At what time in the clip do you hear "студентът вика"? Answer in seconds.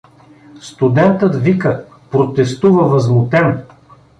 0.61-1.85